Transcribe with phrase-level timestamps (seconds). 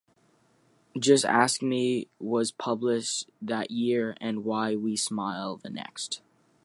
[0.97, 6.23] "Just Ask Me" was published that year, and "Why We Smile" the next.